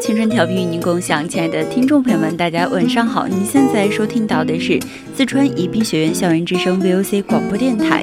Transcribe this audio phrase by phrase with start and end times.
[0.00, 3.28] 青春调皮与您共享，亲爱的听众朋友们，大家晚上好！
[3.28, 4.80] 您现在收听到的是
[5.14, 8.02] 四川宜宾学院校园之声 VOC 广播电台，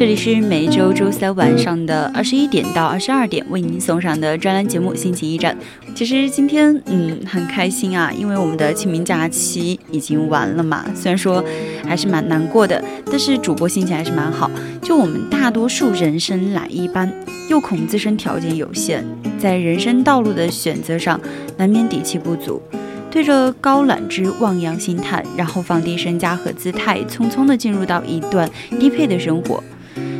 [0.00, 5.54] 这里是每周周三晚上的二十一点到二十二点为您送上的专栏节目《心情驿站》。
[5.94, 11.44] 其实今天嗯很开心啊，因为我们的清明假期已经完了嘛，虽然说
[11.84, 14.50] 还是蛮难过的，但是主播心情还是蛮好。
[14.80, 17.12] 就我们大多数人生来一般，
[17.50, 19.04] 又恐自身条件有限，
[19.38, 21.20] 在人生道路的选择上
[21.58, 22.62] 难免底气不足，
[23.10, 29.62] 对着高览之望洋兴叹，然后放低身价和姿态，匆匆的进入到一段低配的生活。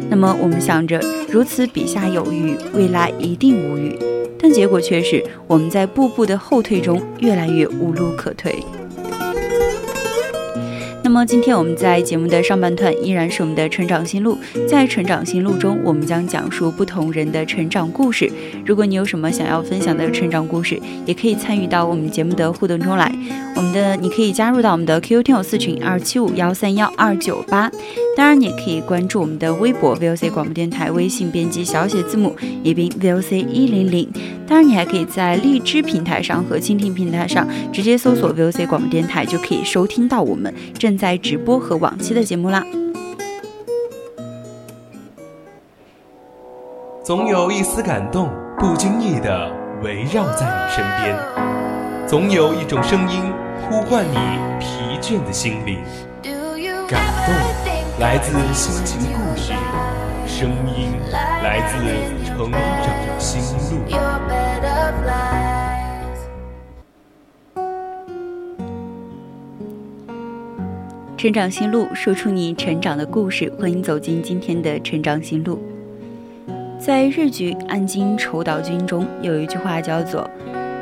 [0.08, 3.96] 那么我们想着如此笔下有余，未来一定无语，
[4.38, 8.62] 但结果却是我们在步步的后退中越来越无路可退。
[11.10, 18.30] 那么今天我们在节目的上半段依然是我们的成长心路，在成长心路中，我们将讲述不同人的成长故事。
[18.64, 23.12] 如果你有什么想要分享的成长故事，也可以参与到我们节目的互动中来。
[23.56, 27.68] 我们的你可以加入到我们的 QQ 听友四群二七五幺三幺二九八，
[28.16, 34.08] 当然你也可以关注我们的微博 VOC 广播电台，微信编辑小写字母宜宾 VOC 一零零。
[34.46, 42.62] 当然你还可以在荔枝平台上和蜻蜓平台上直接搜索 VOC 广播电台，就可以收听到我们正在直播和往期的节目啦。
[47.02, 48.28] 总有一丝感动，
[48.58, 49.50] 不经意的
[49.82, 51.16] 围绕在你身边；
[52.06, 54.14] 总有一种声音呼唤你
[54.60, 55.78] 疲倦的心灵。
[56.86, 57.34] 感动
[57.98, 59.54] 来自心情故事，
[60.26, 60.92] 声音
[61.42, 61.78] 来自
[62.26, 62.60] 成长
[63.18, 63.40] 心
[63.70, 63.80] 路。
[71.20, 73.52] 成长心路，说出你成长的故事。
[73.60, 75.62] 欢迎走进今天的成长心路。
[76.78, 80.26] 在日剧《暗金丑岛君》中，有一句话叫做：“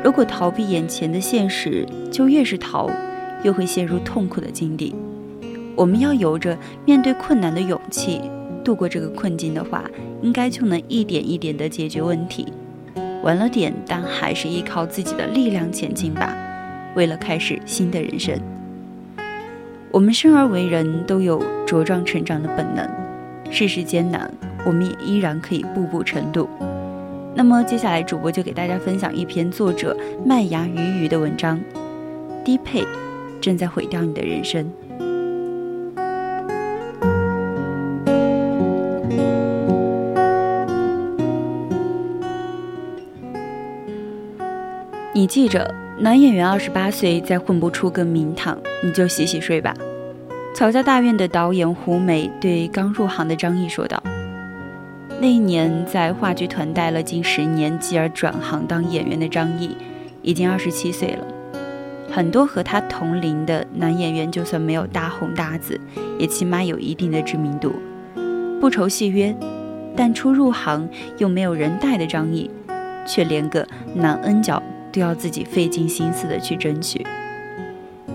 [0.01, 2.89] 如果逃避眼前的现实，就越是逃，
[3.43, 4.95] 越会陷入痛苦的境地。
[5.75, 8.21] 我们要有着面对困难的勇气，
[8.63, 9.83] 度过这个困境的话，
[10.21, 12.47] 应该就能一点一点地解决问题。
[13.23, 16.33] 晚了点，但还是依靠自己的力量前进吧，
[16.95, 18.39] 为了开始新的人生。”
[19.91, 22.87] 我们生而为人，都有茁壮成长的本能。
[23.49, 24.31] 世事艰难，
[24.63, 26.47] 我们也依然可以步步成路。
[27.33, 31.59] 那么，接下来主播就给大家分享一篇作者麦芽鱼鱼的文章：
[32.45, 32.85] 低配
[33.41, 34.71] 正在毁掉你的人生。
[45.15, 45.88] 你记着。
[46.01, 49.75] 男演员二十八岁，再混不出个名堂，你就洗洗睡吧。
[50.55, 54.01] 曹家大院的导演胡梅对刚入行的张译说道
[55.19, 59.75] ：“那一年在话剧团待了近十年，继而转行当演员的张译，
[60.21, 61.27] 已经二十七岁了。
[62.09, 65.77] 很多和他同龄的男演员，就算没有大红大紫，
[66.17, 67.73] 也起码有一定的知名度，
[68.61, 69.35] 不愁戏约。
[69.97, 70.87] 但初入行
[71.17, 72.49] 又没有人带的张译，
[73.05, 77.05] 却连个男恩角。”都要自己费尽心思的去争取。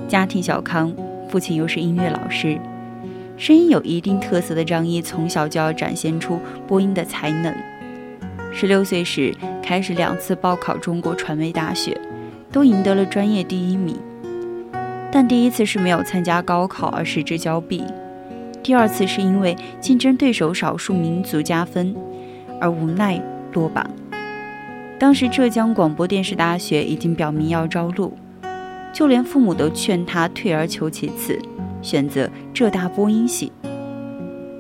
[0.09, 0.95] 家庭小康，
[1.29, 2.59] 父亲又是音乐老师，
[3.37, 7.55] 声音有一定特色的张一从小就要展现出播音的才能。
[8.53, 12.01] 十六岁时开始两次报考中国传媒大学，
[12.53, 13.97] 都赢得了专业第一名。
[15.11, 17.83] 但第一次是没有参加高考而失之交臂，
[18.63, 21.95] 第二次是因为竞争对手少数民族加分，
[22.61, 23.21] 而无奈
[23.53, 23.89] 落榜。
[24.99, 28.15] 当时浙江广播电视大学已经表明要招录，
[28.93, 31.39] 就连父母都劝他退而求其次，
[31.83, 33.53] 选择浙大播音系。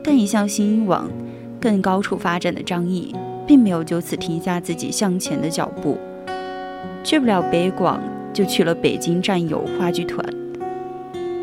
[0.02, 1.08] 但一向心往
[1.60, 3.14] 更高处发展的张译，
[3.46, 5.98] 并没有就此停下自己向前的脚步。
[7.04, 8.02] 去不了北广，
[8.32, 10.22] 就去了北京战友话剧团。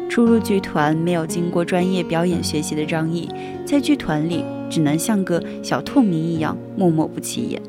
[0.10, 3.30] 初入剧团没有经过专业表演学习的张译，
[3.66, 7.62] 在剧团里只能像个小透明一样默默不起眼。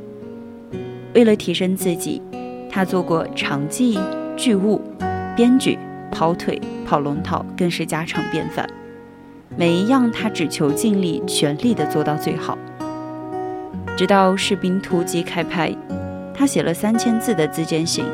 [1.14, 2.20] 为了提升自己，
[2.70, 3.98] 他做过场记、
[4.36, 4.80] 剧务、
[5.36, 5.78] 编剧、
[6.10, 8.68] 跑腿、跑龙套，更是家常便饭。
[9.56, 12.56] 每一样他只求尽力全力的做到最好。
[13.96, 15.70] 直到《士兵突击》开拍，
[16.34, 18.04] 他写了三千字的自荐信，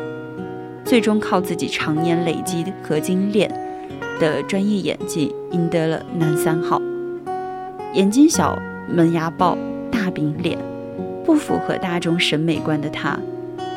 [0.84, 3.50] 最终靠自己常年累积和精炼。
[4.18, 6.82] 的专业演技赢得了男三号。
[7.94, 8.58] 眼睛小、
[8.88, 9.56] 门牙爆、
[9.92, 10.58] 大饼脸，
[11.28, 13.14] 不符合大众审美观的他，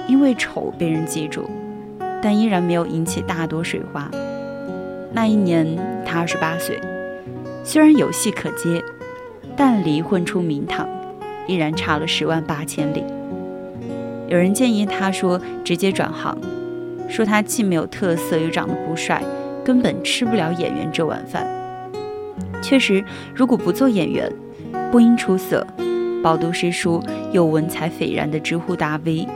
[0.08, 1.50] 因为丑被人记住，
[2.24, 4.10] 但依然没有引起大多水花。
[5.12, 5.68] 那一年
[6.06, 6.80] 他二十八岁，
[7.62, 8.82] 虽然有戏可接，
[9.54, 10.88] 但离混出名堂
[11.46, 13.04] 依然差了十万八千里。
[14.30, 16.38] 有人建议他说直接转行，
[17.10, 19.22] 说他既没有特色又长得不帅。
[19.66, 21.46] 根本吃不了演员这碗饭。
[22.64, 23.04] 确实，
[23.36, 24.32] 如果不做演员，
[24.90, 25.68] 不因出色，
[26.24, 29.28] 饱读诗书又文采斐然的知乎大 V，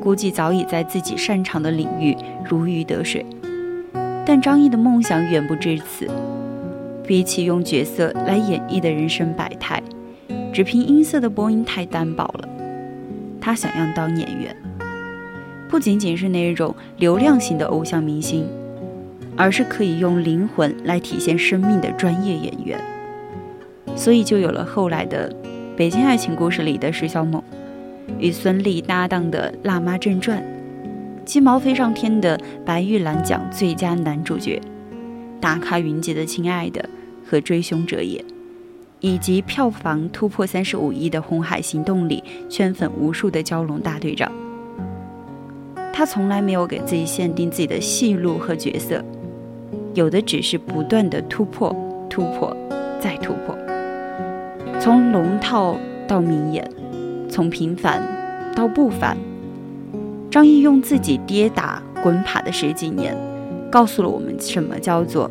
[0.00, 2.16] 估计早已在自己擅长的领域
[2.48, 3.24] 如鱼得水。
[4.26, 6.06] 但张译的梦想远不至此。
[7.06, 9.82] 比起用角色来演绎的人生百态，
[10.52, 12.48] 只凭音色的播音太单薄了。
[13.40, 14.54] 他想要当演员，
[15.70, 18.46] 不仅仅是那种流量型的偶像明星。
[19.40, 22.76] 而是可以用灵魂来体现生命的专业演员，
[23.94, 25.30] 所以就有了后来的
[25.78, 27.40] 《北京爱情故事》里的石小猛，
[28.18, 30.42] 与孙俪搭档的《辣妈正传》，
[31.24, 32.36] 鸡毛飞上天的
[32.66, 34.60] 白玉兰奖最佳男主角，
[35.40, 36.82] 大咖云集的《亲爱的》
[37.30, 38.20] 和《追凶者也》，
[38.98, 44.32] 以及票房突破三十五亿的《红海行动》里圈粉无数的蛟龙大队长。
[45.92, 49.00] 他从来没有给自己限定自己的戏路和角色。
[49.94, 51.72] 有的只是不断的突破，
[52.10, 52.56] 突破，
[52.98, 53.56] 再突破。
[54.80, 55.76] 从龙套
[56.06, 56.70] 到名演，
[57.28, 58.00] 从平凡
[58.54, 59.16] 到不凡。
[60.30, 63.16] 张译用自己跌打滚爬的十几年，
[63.70, 65.28] 告诉了我们什么叫做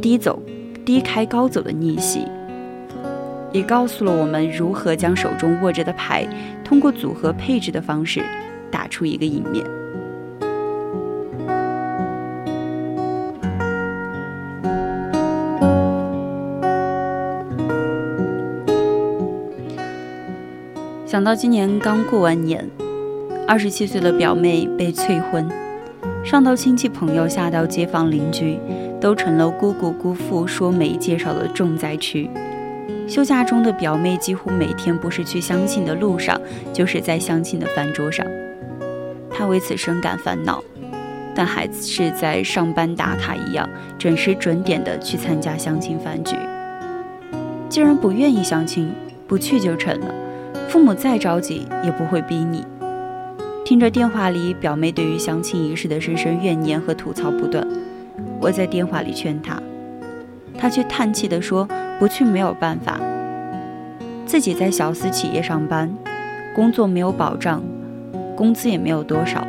[0.00, 0.40] 低走、
[0.84, 2.28] 低开高走的逆袭，
[3.52, 6.24] 也告诉了我们如何将手中握着的牌，
[6.64, 8.22] 通过组合配置的方式，
[8.70, 9.64] 打出一个赢面。
[21.28, 22.66] 到今年刚过完年，
[23.46, 25.46] 二十七岁的表妹被催婚，
[26.24, 28.58] 上到亲戚朋友，下到街坊邻居，
[28.98, 32.30] 都成了姑姑姑父说媒介绍的重灾区。
[33.06, 36.40] 休假中的表妹几乎每天不是去相亲的路上，
[36.72, 38.24] 就是在相亲的饭桌上。
[39.28, 40.64] 她为此深感烦恼，
[41.34, 46.34] 但还是在上班打卡一样，准时准点的去参加相亲饭局。
[47.68, 48.90] 既然不愿意相亲，
[49.26, 50.14] 不去就成了。
[50.68, 52.64] 父母再着急也不会逼你。
[53.64, 57.66] 听着电话里表妹对于相亲仪式的深深怨念和吐槽不断，
[58.40, 59.60] 我在电话里劝她，
[60.56, 61.68] 她却叹气地说
[61.98, 62.98] ：“不去没有办法。
[64.24, 65.90] 自己在小私企业上班，
[66.54, 67.62] 工作没有保障，
[68.36, 69.46] 工资也没有多少，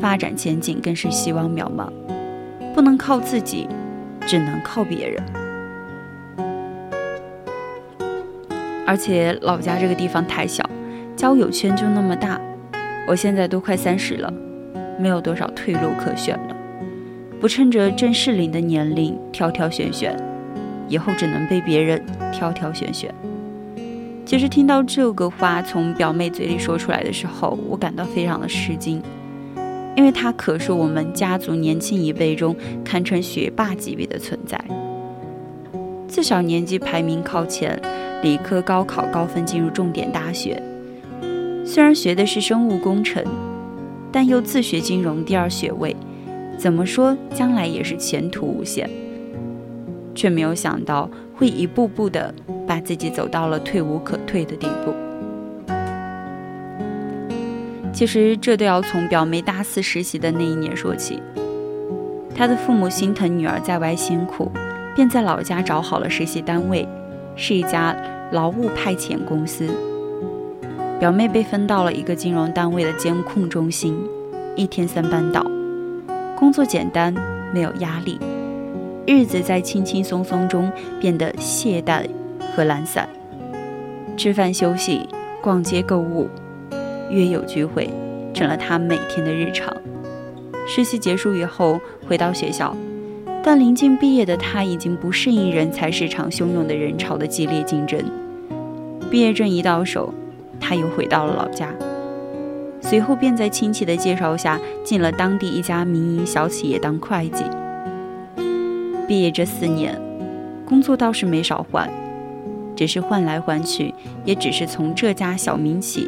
[0.00, 1.90] 发展前景更是希望渺茫，
[2.74, 3.68] 不能靠自己，
[4.26, 5.22] 只能靠别人。”
[8.88, 10.64] 而且老家这个地方太小，
[11.14, 12.40] 交友圈就那么大。
[13.06, 14.32] 我现在都快三十了，
[14.98, 16.56] 没有多少退路可选了。
[17.38, 20.16] 不趁着正适龄的年龄挑挑选选，
[20.88, 22.02] 以后只能被别人
[22.32, 23.14] 挑挑选选。
[24.24, 29.02] 其实听到这个话从表妹嘴里说出来的时候，我感到非常的吃惊，
[29.96, 34.58] 因为她可是我们家族年轻一辈中堪称学霸级别的存在，
[36.08, 37.78] 自小年纪排名靠前。
[38.22, 40.60] 理科高考高分进入重点大学，
[41.64, 43.24] 虽然学的是生物工程，
[44.10, 45.94] 但又自学金融第二学位，
[46.56, 48.88] 怎么说将来也是前途无限。
[50.16, 52.34] 却没有想到会一步步的
[52.66, 54.92] 把自己走到了退无可退的地步。
[57.92, 61.22] 其实这都要从表妹大四实习的那一年说起。
[62.34, 64.50] 她的父母心疼女儿在外辛苦，
[64.96, 66.84] 便在老家找好了实习单位。
[67.40, 67.96] 是一家
[68.32, 69.70] 劳务派遣公司，
[70.98, 73.96] 表妹被分到了一个金融单位的监控中心，
[74.56, 75.46] 一天三班倒，
[76.36, 77.14] 工作简单，
[77.54, 78.18] 没有压力，
[79.06, 82.06] 日子在轻轻松松中变得懈怠
[82.54, 83.08] 和懒散。
[84.16, 85.08] 吃饭、休息、
[85.40, 86.28] 逛街、购物，
[87.08, 87.88] 约友聚会，
[88.34, 89.72] 成了她每天的日常。
[90.66, 92.76] 实习结束以后，回到学校，
[93.50, 97.98] 但临近毕业的他已经不适应人才市场汹涌的人潮的激烈竞争。
[99.10, 100.12] 毕业证一到手，
[100.60, 101.72] 他又回到了老家。
[102.82, 107.42] 随后便在亲戚的介绍下进了当地一家民营小企业当会计。
[109.06, 109.98] 毕业这四年，
[110.66, 111.88] 工作倒是没少换，
[112.76, 113.94] 只是换来换去，
[114.26, 116.06] 也只是从这家小民企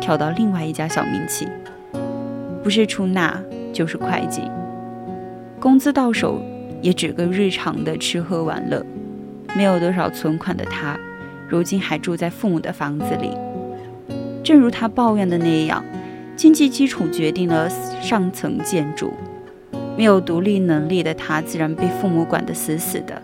[0.00, 1.46] 跳到另外一家小民企，
[2.60, 3.40] 不是出纳
[3.72, 4.42] 就是会计，
[5.60, 6.42] 工资到手
[6.82, 8.84] 也只够日常的吃喝玩乐，
[9.56, 10.98] 没有多少存款的他，
[11.48, 13.30] 如今还住在父母的房子里。
[14.44, 15.82] 正如他抱怨的那样。
[16.34, 17.68] 经济基础决定了
[18.00, 19.12] 上层建筑，
[19.96, 23.22] 没有独立能力的他，自然被父母管得死死的，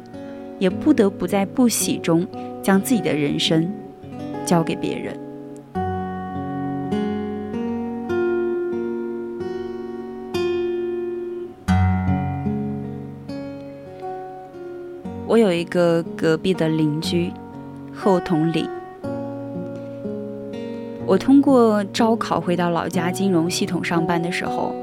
[0.59, 2.25] 也不得不在不喜中
[2.63, 3.73] 将自己的人生
[4.45, 5.19] 交给别人。
[15.39, 17.31] 我有一个隔壁的邻居，
[17.95, 18.69] 后同里。
[21.07, 24.75] 我通过招考回到老家金融系统上班的时候，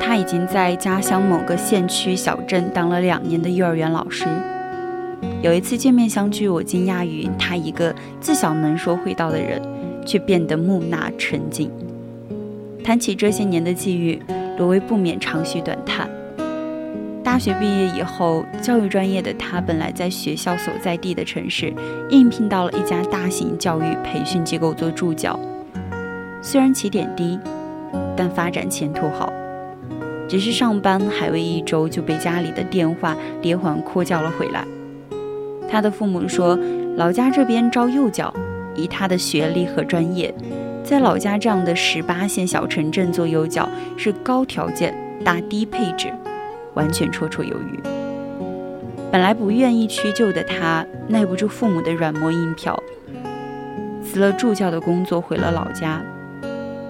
[0.00, 4.24] 他已经在家乡某个县区小镇当了两年的幼儿园老师。
[5.42, 9.60] 有一次见面相聚，我惊讶于他一个自小能说会道的人，
[10.06, 11.70] 却变得木讷沉静。
[12.82, 14.18] 谈起这些年的际遇，
[14.56, 16.08] 罗威不免长吁短叹。
[17.24, 21.72] 大学毕业以后，教育专业的他本来在学校所在地的城市
[22.10, 25.40] 应聘到了一家大型教育培训机构做助教，
[26.42, 27.40] 虽然起点低，
[28.14, 29.32] 但发展前途好。
[30.28, 34.62] 只是上班还未一周，就被家里的电话连环哭叫了回来。
[35.68, 36.58] 他的父母说，
[36.96, 38.32] 老家这边招幼教，
[38.76, 40.32] 以他的学历和专业，
[40.84, 43.66] 在老家这样的十八线小城镇做幼教
[43.96, 46.12] 是高条件大低配置。
[46.74, 47.80] 完全绰绰有余。
[49.10, 52.76] 本来不愿意屈就的他，耐不住父母的软磨硬漂，
[54.02, 56.02] 辞了助教的工作，回了老家。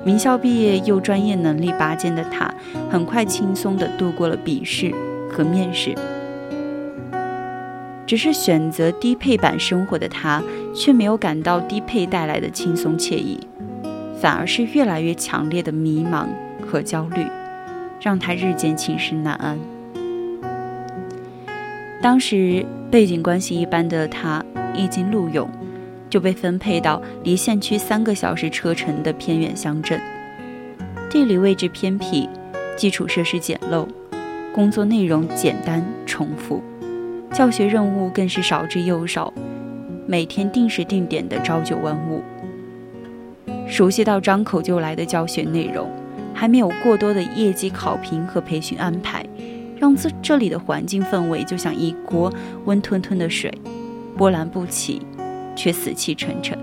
[0.05, 2.53] 名校毕业又专业能力拔尖的他，
[2.91, 4.93] 很快轻松地度过了笔试
[5.31, 5.95] 和面试。
[8.07, 10.43] 只是选择低配版生活的他，
[10.75, 13.41] 却没有感到低配带来的轻松惬意，
[14.21, 16.27] 反而是越来越强烈的迷茫
[16.67, 17.27] 和焦虑，
[18.01, 19.59] 让他日渐寝食难安。
[22.05, 24.45] 当时背景关系一般的他，
[24.75, 25.49] 一经录用，
[26.11, 29.99] 就被分配到离县区三个小时车程的偏远乡镇，
[31.09, 32.29] 地理位置偏僻，
[32.77, 33.87] 基础设施简陋，
[34.53, 36.63] 工作内容简单重复，
[37.33, 39.33] 教学任务更是少之又少，
[40.07, 42.23] 每天定时定点的朝九晚五，
[43.67, 45.89] 熟悉到张口就来的教学内容，
[46.35, 49.25] 还没有过多的业绩考评和培训安排。
[49.85, 52.33] 让这这里的环境氛围就像一锅
[52.65, 53.53] 温吞吞的水，
[54.17, 55.03] 波澜不起，
[55.55, 56.59] 却死气沉沉。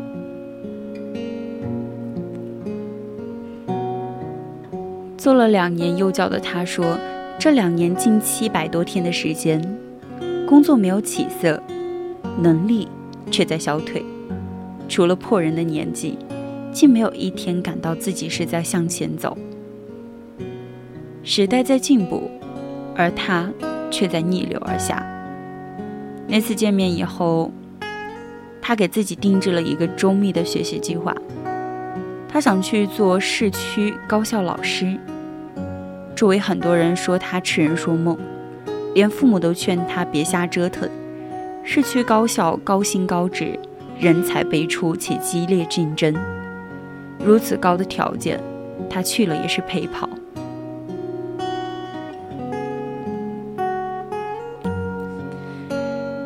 [5.16, 6.98] 做了两年幼教的他说，
[7.38, 9.62] 这两年近七百多天的时间，
[10.48, 11.62] 工作没有起色，
[12.42, 12.88] 能力
[13.30, 14.04] 却在消退。
[14.90, 16.18] 除了破人的年纪，
[16.74, 19.38] 竟没有一天感到自己是在向前走。
[21.22, 22.28] 时代在进步。
[23.02, 23.50] 而他
[23.90, 25.04] 却在逆流而下。
[26.28, 27.52] 那次见面以后，
[28.62, 31.16] 他给自己定制了一个周密的学习计划。
[32.30, 34.96] 他想去做市区高校老师。
[36.16, 38.16] 周围很多人说他痴人说梦，
[38.94, 40.88] 连父母都劝他别瞎折腾。
[41.64, 43.60] 市区高校高薪高职，
[44.00, 46.14] 人才辈出且激烈竞争，
[47.18, 48.40] 如此高的条件，
[48.88, 50.08] 他去了也是陪跑。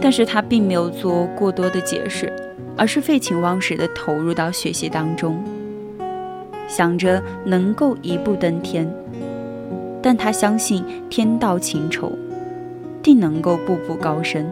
[0.05, 2.31] 但是他并没有做过多的解释，
[2.77, 5.43] 而是废寝忘食地投入到学习当中，
[6.67, 8.87] 想着能够一步登天。
[10.03, 12.11] 但他相信天道情仇，
[13.01, 14.45] 定能够步步高升。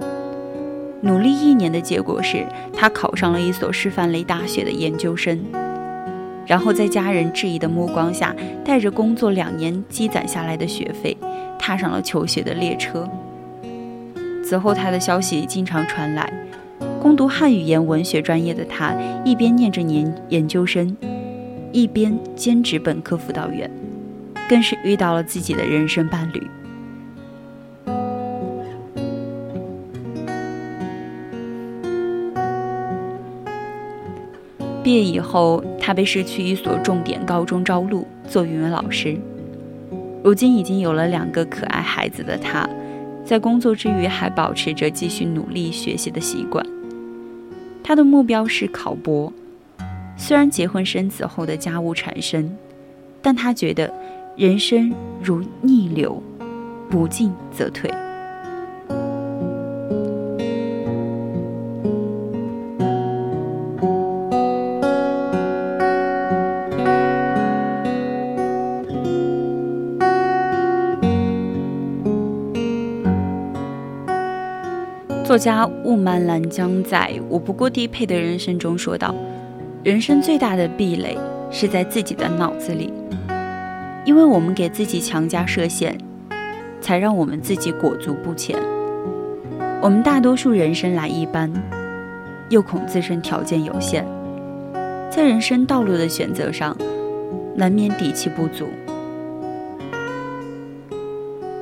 [1.01, 2.43] 努力一年的结果是
[2.75, 5.39] 他考上了一所师范类大学的研究生，
[6.47, 11.15] 然后在家人质疑的目光下，带着工作两年积攒下来的学费，
[11.59, 13.07] 踏上了求学的列车。
[14.53, 16.31] 此后，他的消息经常传来。
[17.01, 18.93] 攻读汉语言文学专业的他，
[19.25, 20.95] 一边念着研研究生，
[21.71, 23.67] 一边兼职本科辅导员，
[24.47, 26.47] 更是遇到了自己的人生伴侣。
[34.83, 39.17] 毕业以后，他被市区一所重点高中招录做语文老师。
[40.23, 42.69] 如今已经有了两个可爱孩子的他，
[43.25, 46.65] 在工作之余还保持着继续努力学习的习惯。
[47.83, 49.31] 他的目标是考博。
[50.15, 52.55] 虽然结婚生子后的家务缠身，
[53.21, 53.91] 但他觉得
[54.35, 56.21] 人生如逆流，
[56.89, 57.89] 不进则退。
[75.23, 79.15] 作家雾漫兰江在《我不过低配的人生》中说道
[79.81, 81.17] ：“人生最大的壁垒
[81.49, 82.91] 是在自己的脑子里，
[84.03, 85.97] 因为我们给自己强加设限，
[86.81, 88.59] 才让我们自己裹足不前。
[89.81, 91.49] 我们大多数人生来一般，
[92.49, 94.03] 又恐自身条件有限，
[95.09, 96.75] 在人生道路的选择上，
[97.55, 98.67] 难免底气不足，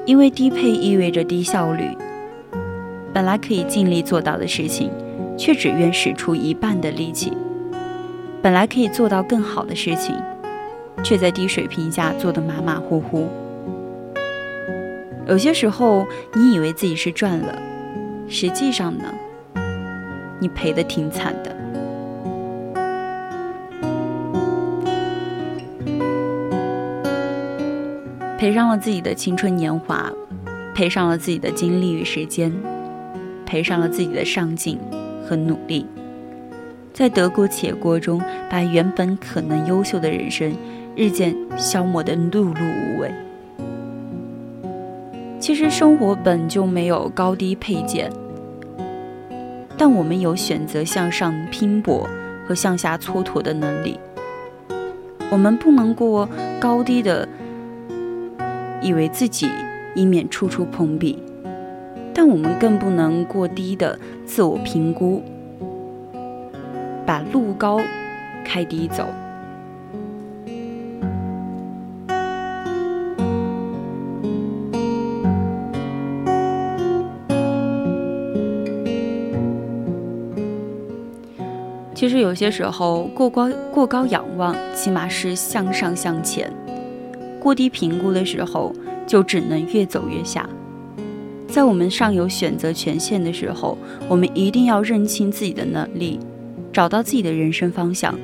[0.07, 1.95] 因为低配意味着低效率。”
[3.13, 4.89] 本来可以尽力做到的事情，
[5.37, 7.31] 却只愿使出一半的力气；
[8.41, 10.15] 本来可以做到更好的事情，
[11.03, 13.27] 却在低水平下做得马马虎虎。
[15.27, 17.61] 有些时候，你以为自己是赚了，
[18.27, 19.03] 实际上呢，
[20.39, 21.55] 你赔的挺惨的，
[28.37, 30.11] 赔上了自己的青春年华，
[30.73, 32.51] 赔上了自己的精力与时间。
[33.51, 34.79] 赔上了自己的上进
[35.27, 35.86] 和努力，
[36.93, 40.55] 在得过且过中，把原本可能优秀的人生
[40.96, 43.12] 日渐消磨得碌碌无为。
[45.38, 48.10] 其实生活本就没有高低配件，
[49.77, 52.10] 但我们有选择向上拼搏
[52.48, 54.00] 和向下蹉跎的能力。
[55.29, 56.25] 我们不能过
[56.58, 57.27] 高低的
[58.81, 59.50] 以为自己，
[59.93, 61.22] 以免处处碰壁。
[62.13, 65.21] 但我们更不能过低的自我评估，
[67.05, 67.79] 把路高
[68.45, 69.07] 开低走。
[81.93, 86.50] 其实有些时候，过高过高仰望，起码是向上向前；
[87.39, 88.74] 过低评估的时候，
[89.05, 90.50] 就只能越走越下。
[91.51, 96.18] 在我们尚有选择权限的时候，我们一定要认清自己的能力，
[96.72, 98.18] 找到自己的人生方向，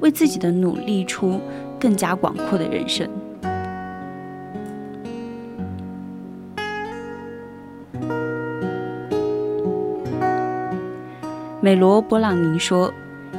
[0.00, 1.38] 为自己的努力出
[1.78, 3.06] 更加广阔的人生。
[11.60, 12.90] 美罗·勃朗宁说：“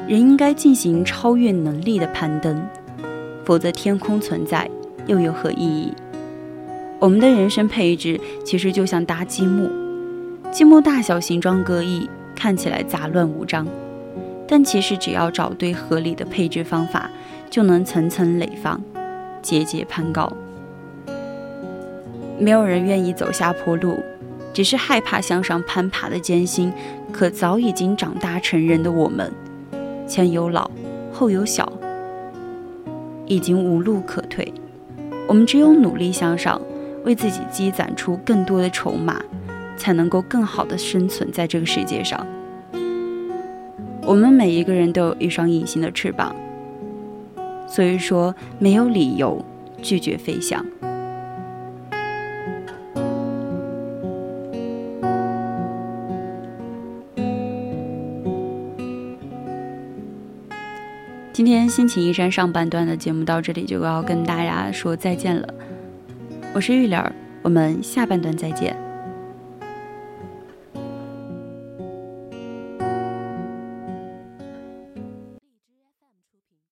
[0.08, 2.62] 人应该进行超越能力的攀登，
[3.44, 4.70] 否则天空存在
[5.08, 5.92] 又有何意义？”
[7.00, 9.70] 我们的人生配置其实就像搭积木，
[10.52, 13.68] 积木大小、形状各异，看起来杂乱无章，
[14.48, 17.08] 但其实只要找对合理的配置方法，
[17.52, 18.82] 就能层层垒放，
[19.44, 20.32] 节节攀高。
[22.40, 24.00] 没有人愿意走下坡路，
[24.52, 26.74] 只是害怕向上攀爬的艰辛。
[27.12, 29.32] 可早已经长大成人的我们，
[30.08, 30.70] 前有老，
[31.14, 31.72] 后有小，
[33.28, 34.52] 已经无路可退。
[35.28, 36.60] 我们只有努力向上。
[37.08, 39.22] 为自己积攒出更多的筹码，
[39.78, 42.28] 才能够更好的生存在这个世界上。
[44.04, 46.36] 我们每一个人都有一双隐形的翅膀，
[47.66, 49.44] 所以说没有理由
[49.82, 50.66] 拒绝飞翔。
[61.32, 65.54] 今天心情驿站上半段的节目到这里就要跟大家说再见了。
[66.54, 67.12] 我是玉莲儿，
[67.44, 68.87] 我们下半段再见。